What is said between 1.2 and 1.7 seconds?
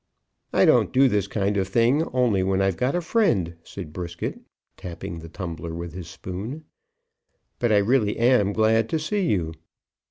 kind of